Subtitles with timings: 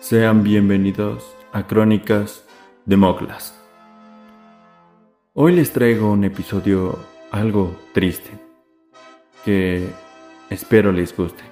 [0.00, 2.42] Sean bienvenidos a Crónicas
[2.86, 3.54] de Moklas.
[5.34, 6.98] Hoy les traigo un episodio
[7.30, 8.30] algo triste
[9.44, 9.86] que
[10.48, 11.42] espero les guste.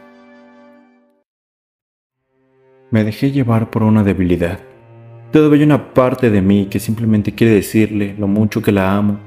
[2.91, 4.61] Me dejé llevar por una debilidad.
[5.31, 9.21] Todavía hay una parte de mí que simplemente quiere decirle lo mucho que la amo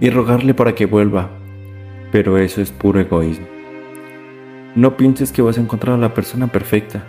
[0.00, 1.30] y rogarle para que vuelva,
[2.12, 3.48] pero eso es puro egoísmo.
[4.76, 7.04] No pienses que vas a encontrar a la persona perfecta.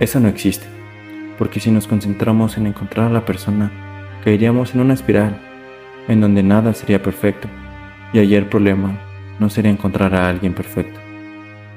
[0.00, 0.75] Esa no existe
[1.38, 3.70] porque si nos concentramos en encontrar a la persona,
[4.24, 5.38] caeríamos en una espiral
[6.08, 7.48] en donde nada sería perfecto,
[8.12, 8.98] y allí el problema
[9.38, 11.00] no sería encontrar a alguien perfecto.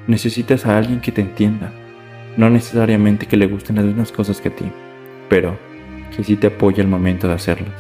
[0.08, 1.72] Necesitas a alguien que te entienda,
[2.38, 4.66] no necesariamente que le gusten las mismas cosas que a ti,
[5.30, 5.58] pero
[6.16, 7.74] que sí te apoye al momento de hacerlas.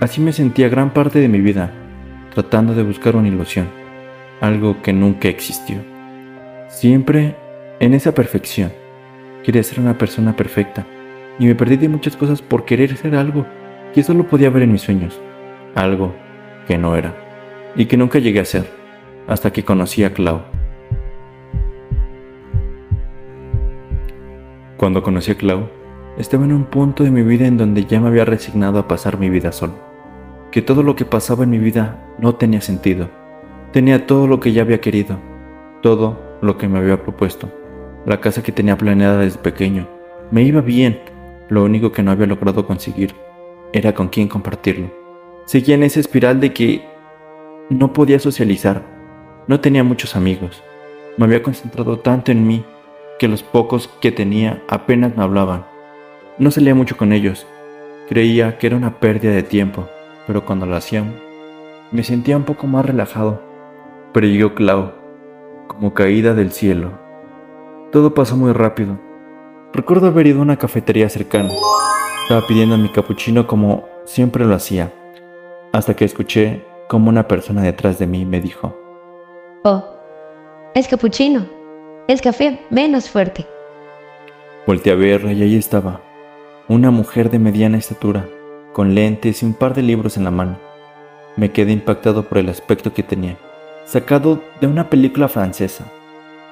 [0.00, 1.72] Así me sentía gran parte de mi vida,
[2.34, 3.68] tratando de buscar una ilusión,
[4.40, 5.76] algo que nunca existió.
[6.68, 7.36] Siempre
[7.78, 8.72] en esa perfección
[9.42, 10.86] Quería ser una persona perfecta
[11.38, 13.44] y me perdí de muchas cosas por querer ser algo
[13.92, 15.20] que solo podía ver en mis sueños,
[15.74, 16.14] algo
[16.68, 17.12] que no era
[17.74, 18.70] y que nunca llegué a ser
[19.26, 20.42] hasta que conocí a Clau.
[24.76, 25.68] Cuando conocí a Clau,
[26.18, 29.18] estaba en un punto de mi vida en donde ya me había resignado a pasar
[29.18, 29.74] mi vida solo,
[30.52, 33.08] que todo lo que pasaba en mi vida no tenía sentido,
[33.72, 35.18] tenía todo lo que ya había querido,
[35.82, 37.61] todo lo que me había propuesto
[38.06, 39.88] la casa que tenía planeada desde pequeño.
[40.30, 41.00] Me iba bien,
[41.48, 43.14] lo único que no había logrado conseguir
[43.72, 44.90] era con quién compartirlo.
[45.46, 46.84] Seguía en esa espiral de que
[47.70, 48.82] no podía socializar,
[49.48, 50.62] no tenía muchos amigos.
[51.16, 52.64] Me había concentrado tanto en mí
[53.18, 55.66] que los pocos que tenía apenas me hablaban.
[56.38, 57.46] No salía mucho con ellos.
[58.08, 59.88] Creía que era una pérdida de tiempo,
[60.26, 61.14] pero cuando lo hacían,
[61.90, 63.42] me sentía un poco más relajado.
[64.12, 64.92] Pero llegó Clau,
[65.66, 67.01] como caída del cielo.
[67.92, 68.98] Todo pasó muy rápido.
[69.74, 71.50] Recuerdo haber ido a una cafetería cercana.
[72.22, 74.90] Estaba pidiendo mi capuchino como siempre lo hacía,
[75.74, 78.74] hasta que escuché como una persona detrás de mí me dijo,
[79.62, 79.84] Oh,
[80.74, 81.46] es capuchino,
[82.08, 83.46] es café menos fuerte.
[84.66, 86.00] Volté a verla y ahí estaba,
[86.68, 88.26] una mujer de mediana estatura,
[88.72, 90.58] con lentes y un par de libros en la mano.
[91.36, 93.36] Me quedé impactado por el aspecto que tenía,
[93.84, 95.92] sacado de una película francesa,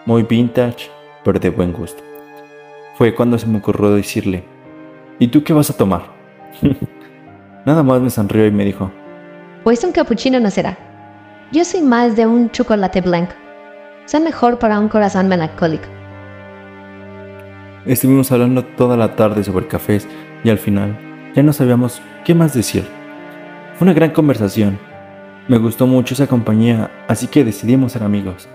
[0.04, 0.90] muy vintage
[1.24, 2.02] pero de buen gusto.
[2.96, 4.44] Fue cuando se me ocurrió decirle,
[5.18, 6.02] ¿y tú qué vas a tomar?
[7.66, 8.90] Nada más me sonrió y me dijo,
[9.64, 10.76] Pues un cappuccino no será.
[11.52, 13.32] Yo soy más de un chocolate blanco.
[14.06, 15.86] Son mejor para un corazón melancólico.
[17.86, 20.06] Estuvimos hablando toda la tarde sobre cafés
[20.44, 20.98] y al final
[21.34, 22.84] ya no sabíamos qué más decir.
[23.76, 24.78] Fue una gran conversación.
[25.48, 28.48] Me gustó mucho esa compañía, así que decidimos ser amigos.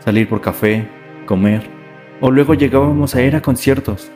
[0.00, 0.88] Salir por café,
[1.26, 1.79] comer
[2.20, 4.10] o luego llegábamos a ir a conciertos.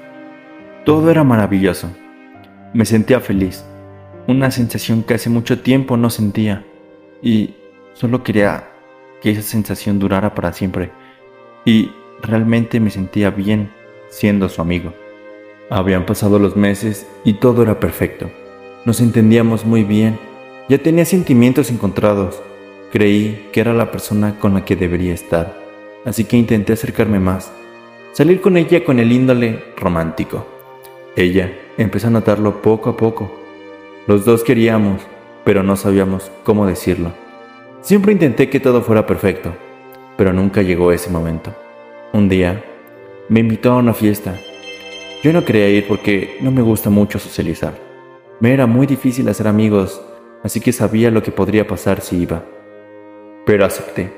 [0.84, 1.90] Todo era maravilloso.
[2.74, 3.64] Me sentía feliz,
[4.26, 6.64] una sensación que hace mucho tiempo no sentía
[7.22, 7.54] y
[7.94, 8.68] solo quería
[9.22, 10.90] que esa sensación durara para siempre
[11.64, 11.90] y
[12.22, 13.70] realmente me sentía bien
[14.10, 14.92] siendo su amigo.
[15.70, 18.30] Habían pasado los meses y todo era perfecto.
[18.84, 20.18] Nos entendíamos muy bien.
[20.68, 22.42] Ya tenía sentimientos encontrados.
[22.92, 25.56] Creí que era la persona con la que debería estar,
[26.04, 27.50] así que intenté acercarme más
[28.14, 30.46] salir con ella con el índole romántico.
[31.16, 33.28] Ella empezó a notarlo poco a poco.
[34.06, 35.02] Los dos queríamos,
[35.44, 37.12] pero no sabíamos cómo decirlo.
[37.80, 39.52] Siempre intenté que todo fuera perfecto,
[40.16, 41.52] pero nunca llegó ese momento.
[42.12, 42.64] Un día,
[43.28, 44.38] me invitó a una fiesta.
[45.24, 47.74] Yo no quería ir porque no me gusta mucho socializar.
[48.38, 50.00] Me era muy difícil hacer amigos,
[50.44, 52.44] así que sabía lo que podría pasar si iba.
[53.44, 54.12] Pero acepté,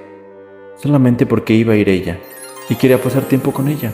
[0.77, 2.19] solamente porque iba a ir ella
[2.69, 3.93] y quería pasar tiempo con ella.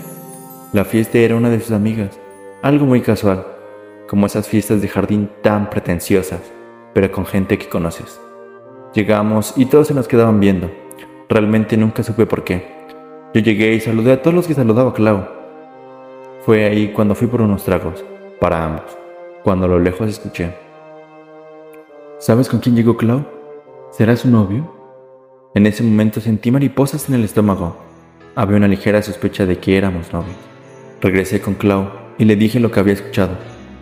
[0.73, 2.19] La fiesta era una de sus amigas,
[2.63, 3.47] algo muy casual,
[4.09, 6.41] como esas fiestas de jardín tan pretenciosas,
[6.95, 8.21] pero con gente que conoces.
[8.95, 10.71] Llegamos y todos se nos quedaban viendo.
[11.29, 12.67] Realmente nunca supe por qué.
[13.35, 15.27] Yo llegué y saludé a todos los que saludaba Clau.
[16.45, 18.05] Fue ahí cuando fui por unos tragos,
[18.41, 18.97] para ambos,
[19.43, 20.55] cuando a lo lejos escuché.
[22.19, 23.25] ¿Sabes con quién llegó Clau?
[23.91, 24.71] ¿Será su novio?
[25.55, 27.77] En ese momento sentí mariposas en el estómago
[28.35, 30.37] había una ligera sospecha de que éramos novios.
[31.01, 33.37] Regresé con Clau y le dije lo que había escuchado.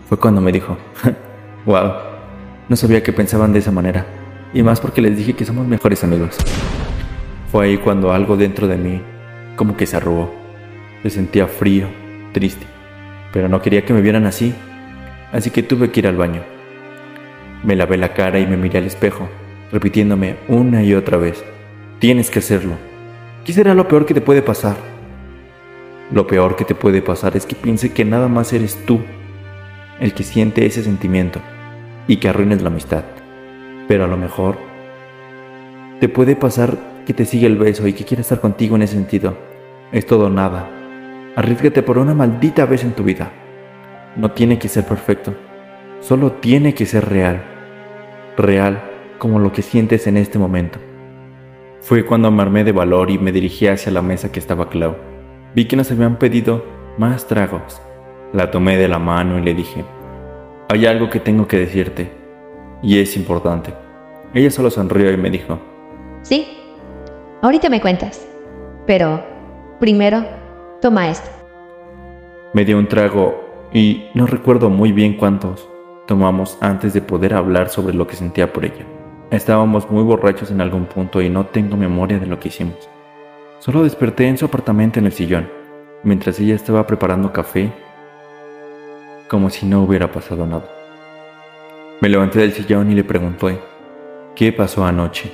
[0.08, 0.76] Fue cuando me dijo,
[1.66, 1.92] wow,
[2.68, 4.06] no sabía que pensaban de esa manera,
[4.52, 6.36] y más porque les dije que somos mejores amigos.
[7.52, 9.00] Fue ahí cuando algo dentro de mí
[9.56, 10.32] como que se arrugó.
[11.02, 11.86] Se sentía frío,
[12.32, 12.66] triste,
[13.32, 14.54] pero no quería que me vieran así,
[15.32, 16.42] así que tuve que ir al baño.
[17.62, 19.28] Me lavé la cara y me miré al espejo,
[19.72, 21.42] repitiéndome una y otra vez,
[21.98, 22.74] tienes que hacerlo,
[23.50, 24.76] ¿Qué será lo peor que te puede pasar?
[26.12, 29.00] Lo peor que te puede pasar es que piense que nada más eres tú
[29.98, 31.40] el que siente ese sentimiento
[32.06, 33.02] y que arruines la amistad.
[33.88, 34.56] Pero a lo mejor
[35.98, 38.94] te puede pasar que te sigue el beso y que quiere estar contigo en ese
[38.94, 39.36] sentido.
[39.90, 40.70] Es todo nada.
[41.34, 43.32] Arriesgate por una maldita vez en tu vida.
[44.14, 45.34] No tiene que ser perfecto.
[45.98, 47.42] Solo tiene que ser real.
[48.36, 48.80] Real
[49.18, 50.78] como lo que sientes en este momento.
[51.80, 54.96] Fue cuando me armé de valor y me dirigí hacia la mesa que estaba Clau.
[55.54, 56.64] Vi que nos habían pedido
[56.98, 57.80] más tragos.
[58.32, 59.84] La tomé de la mano y le dije,
[60.68, 62.12] hay algo que tengo que decirte,
[62.82, 63.74] y es importante.
[64.34, 65.58] Ella solo sonrió y me dijo,
[66.22, 66.46] Sí,
[67.42, 68.24] ahorita me cuentas,
[68.86, 69.24] pero
[69.80, 70.24] primero,
[70.80, 71.28] toma esto.
[72.52, 75.68] Me dio un trago y no recuerdo muy bien cuántos
[76.06, 78.84] tomamos antes de poder hablar sobre lo que sentía por ella.
[79.30, 82.90] Estábamos muy borrachos en algún punto y no tengo memoria de lo que hicimos.
[83.60, 85.48] Solo desperté en su apartamento en el sillón,
[86.02, 87.72] mientras ella estaba preparando café,
[89.28, 90.68] como si no hubiera pasado nada.
[92.00, 93.60] Me levanté del sillón y le pregunté,
[94.34, 95.30] ¿qué pasó anoche?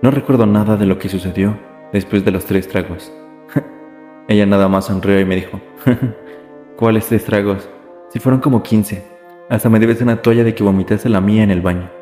[0.00, 1.58] No recuerdo nada de lo que sucedió
[1.92, 3.12] después de los tres tragos.
[4.28, 5.60] ella nada más sonrió y me dijo,
[6.78, 7.68] ¿cuáles tres tragos?
[8.08, 9.04] Si fueron como quince.
[9.50, 11.99] Hasta me debes una toalla de que vomitaste la mía en el baño.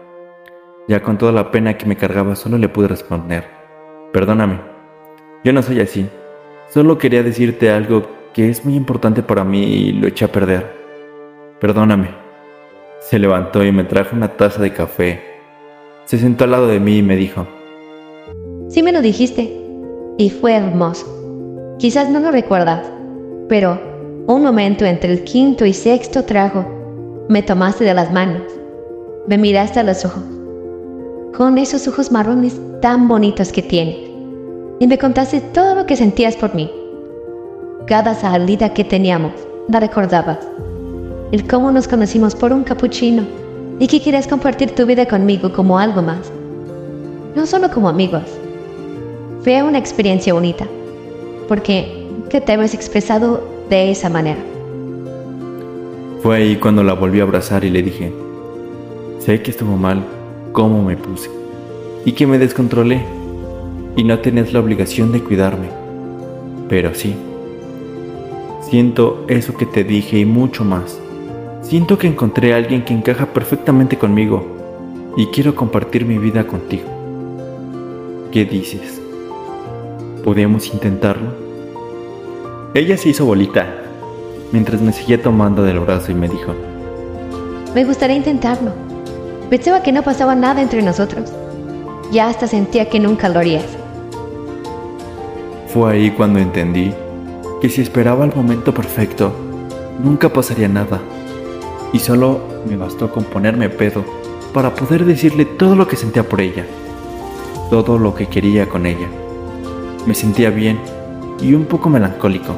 [0.88, 3.44] Ya con toda la pena que me cargaba solo le pude responder,
[4.11, 4.58] perdóname,
[5.44, 6.08] yo no soy así,
[6.70, 10.79] solo quería decirte algo que es muy importante para mí y lo eché a perder.
[11.61, 12.08] Perdóname.
[13.00, 15.20] Se levantó y me trajo una taza de café.
[16.06, 17.46] Se sentó al lado de mí y me dijo,
[18.69, 19.61] Sí me lo dijiste,
[20.17, 21.76] y fue hermoso.
[21.79, 22.90] Quizás no lo recuerdas,
[23.46, 23.79] pero
[24.26, 28.43] un momento entre el quinto y sexto trago, me tomaste de las manos,
[29.26, 30.38] me miraste a los ojos
[31.38, 33.96] con esos ojos marrones tan bonitos que tienes,
[34.81, 36.69] y me contaste todo lo que sentías por mí.
[37.87, 39.31] Cada salida que teníamos,
[39.69, 40.40] la recordabas.
[41.31, 43.23] El cómo nos conocimos por un capuchino
[43.79, 46.29] y que quieres compartir tu vida conmigo como algo más.
[47.37, 48.25] No solo como amigos.
[49.44, 50.67] Fue una experiencia bonita,
[51.46, 54.40] porque que te habías expresado de esa manera.
[56.20, 58.12] Fue ahí cuando la volví a abrazar y le dije,
[59.20, 60.18] sé que estuvo mal
[60.53, 61.31] cómo me puse
[62.05, 63.03] y que me descontrolé
[63.97, 65.69] y no tenías la obligación de cuidarme.
[66.69, 67.15] Pero sí,
[68.62, 70.99] siento eso que te dije y mucho más.
[71.62, 74.47] Siento que encontré a alguien que encaja perfectamente conmigo
[75.17, 76.89] y quiero compartir mi vida contigo.
[78.33, 79.00] ¿Qué dices?
[80.25, 81.31] ¿Podemos intentarlo?
[82.75, 83.67] Ella se hizo bolita
[84.53, 86.55] mientras me seguía tomando del brazo y me dijo,
[87.75, 88.88] Me gustaría intentarlo
[89.50, 91.33] Pensaba que no pasaba nada entre nosotros.
[92.12, 93.65] Ya hasta sentía que nunca lo harías.
[95.69, 96.93] Fue ahí cuando entendí
[97.62, 99.33] que si esperaba el momento perfecto,
[100.05, 101.00] nunca pasaría nada.
[101.95, 104.05] Y solo me bastó con ponerme pedo
[104.53, 106.67] para poder decirle todo lo que sentía por ella,
[107.71, 109.09] todo lo que quería con ella.
[110.06, 110.79] Me sentía bien
[111.41, 112.55] y un poco melancólico,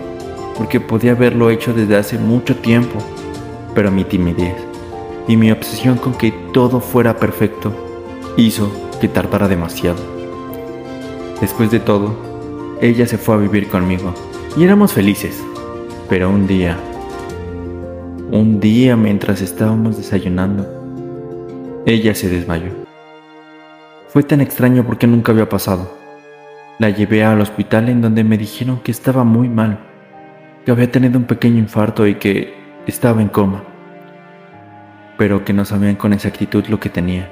[0.57, 2.99] porque podía haberlo hecho desde hace mucho tiempo,
[3.77, 4.70] pero mi timidez
[5.31, 7.73] y mi obsesión con que todo fuera perfecto
[8.37, 8.69] hizo
[9.01, 10.01] que tardara demasiado.
[11.41, 12.17] Después de todo,
[12.81, 14.13] ella se fue a vivir conmigo
[14.57, 15.41] y éramos felices.
[16.09, 16.77] Pero un día,
[18.33, 20.67] un día mientras estábamos desayunando,
[21.87, 22.73] ella se desmayó.
[24.09, 25.97] Fue tan extraño porque nunca había pasado.
[26.81, 29.79] La llevé al hospital en donde me dijeron que estaba muy mal,
[30.65, 32.53] que había tenido un pequeño infarto y que
[32.89, 33.70] estaba en coma
[35.21, 37.31] pero que no sabían con exactitud lo que tenía.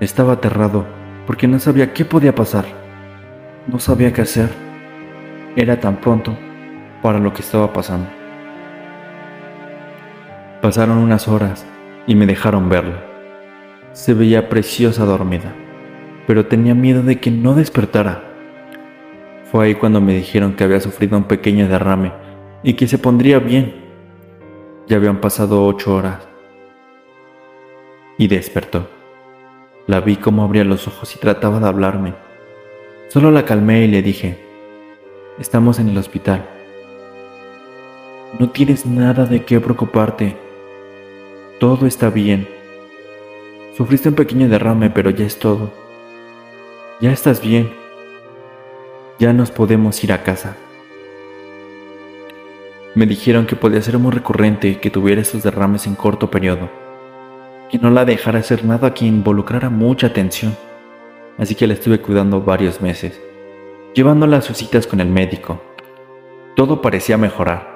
[0.00, 0.84] Estaba aterrado
[1.26, 2.66] porque no sabía qué podía pasar.
[3.66, 4.50] No sabía qué hacer.
[5.56, 6.36] Era tan pronto
[7.00, 8.06] para lo que estaba pasando.
[10.60, 11.66] Pasaron unas horas
[12.06, 13.02] y me dejaron verla.
[13.92, 15.54] Se veía preciosa dormida,
[16.26, 18.24] pero tenía miedo de que no despertara.
[19.50, 22.12] Fue ahí cuando me dijeron que había sufrido un pequeño derrame
[22.62, 23.74] y que se pondría bien.
[24.86, 26.33] Ya habían pasado ocho horas
[28.18, 28.88] y despertó.
[29.86, 32.14] La vi como abría los ojos y trataba de hablarme.
[33.08, 34.38] Solo la calmé y le dije,
[35.38, 36.48] estamos en el hospital.
[38.38, 40.36] No tienes nada de qué preocuparte.
[41.60, 42.48] Todo está bien.
[43.76, 45.70] Sufriste un pequeño derrame, pero ya es todo.
[47.00, 47.72] Ya estás bien.
[49.18, 50.56] Ya nos podemos ir a casa.
[52.94, 56.83] Me dijeron que podía ser muy recurrente que tuviera esos derrames en corto periodo
[57.74, 60.56] que no la dejara hacer nada que involucrara mucha atención.
[61.38, 63.20] Así que la estuve cuidando varios meses,
[63.94, 65.60] llevándola a sus citas con el médico.
[66.54, 67.66] Todo parecía mejorar.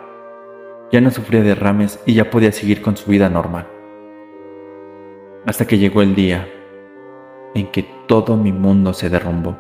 [0.92, 3.66] Ya no sufría derrames y ya podía seguir con su vida normal.
[5.46, 6.48] Hasta que llegó el día
[7.56, 9.56] en que todo mi mundo se derrumbó.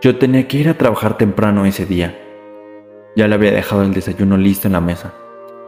[0.00, 2.18] Yo tenía que ir a trabajar temprano ese día.
[3.14, 5.14] Ya le había dejado el desayuno listo en la mesa,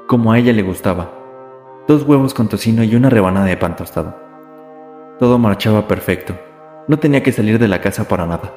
[0.08, 1.23] como a ella le gustaba.
[1.86, 4.16] Dos huevos con tocino y una rebanada de pan tostado.
[5.18, 6.34] Todo marchaba perfecto.
[6.88, 8.54] No tenía que salir de la casa para nada.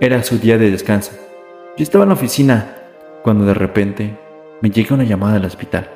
[0.00, 1.12] Era su día de descanso.
[1.76, 2.76] Yo estaba en la oficina
[3.22, 4.18] cuando de repente
[4.60, 5.88] me llega una llamada del hospital.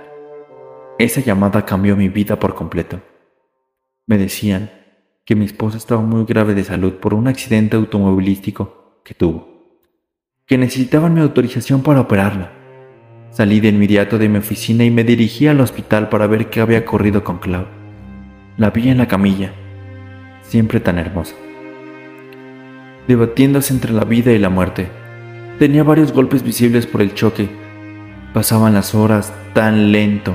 [1.01, 3.01] Esa llamada cambió mi vida por completo.
[4.07, 4.71] Me decían
[5.25, 9.81] que mi esposa estaba muy grave de salud por un accidente automovilístico que tuvo,
[10.47, 12.62] que necesitaban mi autorización para operarla.
[13.33, 16.81] Salí de inmediato de mi oficina y me dirigí al hospital para ver qué había
[16.81, 17.65] ocurrido con Clau.
[18.59, 19.55] La vi en la camilla,
[20.43, 21.35] siempre tan hermosa,
[23.09, 24.91] debatiéndose entre la vida y la muerte.
[25.59, 27.49] Tenía varios golpes visibles por el choque.
[28.35, 30.35] Pasaban las horas tan lento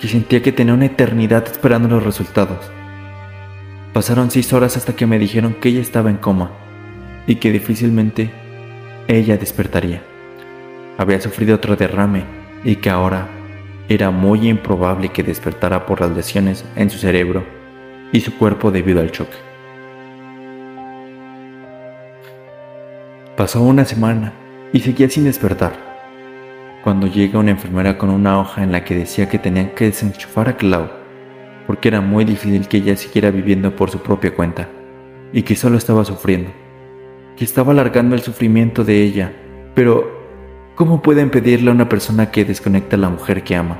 [0.00, 2.68] que sentía que tenía una eternidad esperando los resultados.
[3.92, 6.50] Pasaron seis horas hasta que me dijeron que ella estaba en coma
[7.28, 8.32] y que difícilmente
[9.06, 10.02] ella despertaría.
[11.02, 12.22] Había sufrido otro derrame
[12.62, 13.26] y que ahora
[13.88, 17.42] era muy improbable que despertara por las lesiones en su cerebro
[18.12, 19.36] y su cuerpo debido al choque.
[23.36, 24.32] Pasó una semana
[24.72, 25.72] y seguía sin despertar.
[26.84, 30.50] Cuando llega una enfermera con una hoja en la que decía que tenían que desenchufar
[30.50, 30.88] a Clau
[31.66, 34.68] porque era muy difícil que ella siguiera viviendo por su propia cuenta,
[35.32, 36.52] y que solo estaba sufriendo,
[37.36, 39.32] que estaba alargando el sufrimiento de ella,
[39.74, 40.21] pero
[40.74, 43.78] ¿cómo pueden pedirle a una persona que desconecta a la mujer que ama?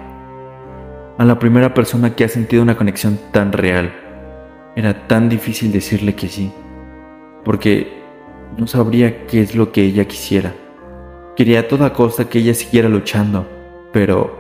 [1.19, 3.93] A la primera persona que ha sentido una conexión tan real,
[4.77, 6.53] era tan difícil decirle que sí,
[7.45, 8.03] porque
[8.57, 10.55] no sabría qué es lo que ella quisiera.
[11.37, 13.47] Quería a toda costa que ella siguiera luchando,
[13.93, 14.37] pero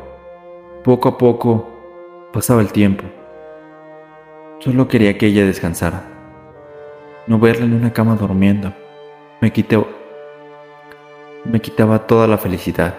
[0.84, 3.04] poco a poco pasaba el tiempo
[4.64, 6.04] Solo quería que ella descansara.
[7.26, 8.72] No verla en una cama durmiendo.
[9.40, 9.84] Me quité.
[11.44, 12.94] Me quitaba toda la felicidad.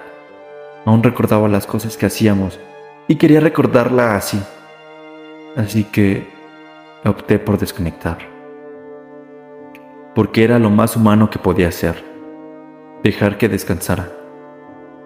[0.85, 2.59] Aún recordaba las cosas que hacíamos
[3.07, 4.41] y quería recordarla así.
[5.55, 6.27] Así que
[7.05, 8.17] opté por desconectar.
[10.15, 12.03] Porque era lo más humano que podía hacer.
[13.03, 14.11] Dejar que descansara.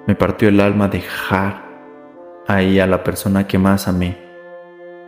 [0.08, 1.64] Me partió el alma dejar
[2.48, 4.28] ahí a la persona que más amé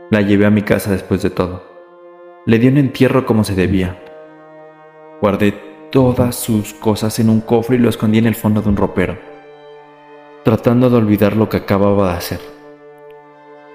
[0.09, 1.63] la llevé a mi casa después de todo.
[2.45, 4.01] Le di un entierro como se debía.
[5.21, 5.53] Guardé
[5.91, 9.17] todas sus cosas en un cofre y lo escondí en el fondo de un ropero,
[10.43, 12.39] tratando de olvidar lo que acababa de hacer.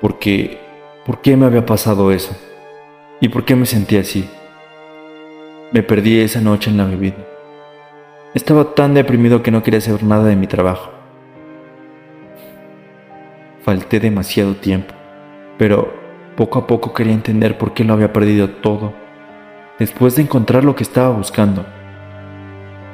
[0.01, 0.59] Porque,
[1.05, 2.37] ¿por qué me había pasado eso?
[3.21, 4.29] ¿Y por qué me sentía así?
[5.73, 7.17] Me perdí esa noche en la bebida.
[8.35, 10.91] Estaba tan deprimido que no quería hacer nada de mi trabajo.
[13.63, 14.95] Falté demasiado tiempo,
[15.57, 15.93] pero
[16.37, 18.93] poco a poco quería entender por qué lo había perdido todo.
[19.79, 21.65] Después de encontrar lo que estaba buscando,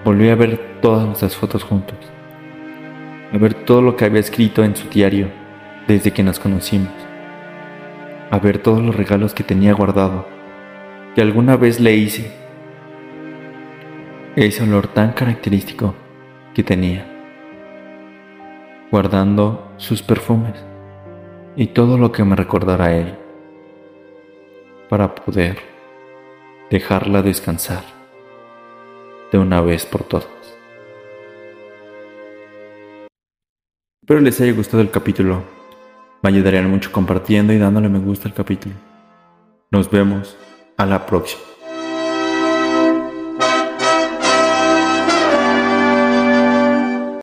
[0.04, 1.98] volví a ver todas nuestras fotos juntos,
[3.32, 5.28] a ver todo lo que había escrito en su diario
[5.86, 6.92] desde que nos conocimos,
[8.30, 10.26] a ver todos los regalos que tenía guardado,
[11.14, 12.32] que alguna vez le hice,
[14.36, 15.94] ese olor tan característico
[16.54, 17.06] que tenía,
[18.90, 20.54] guardando sus perfumes
[21.56, 23.14] y todo lo que me recordara a él
[24.88, 25.58] para poder
[26.70, 27.99] dejarla descansar
[29.30, 30.26] de una vez por todas.
[34.02, 35.44] Espero les haya gustado el capítulo.
[36.22, 38.74] Me ayudarían mucho compartiendo y dándole me gusta al capítulo.
[39.70, 40.36] Nos vemos
[40.76, 41.49] a la próxima.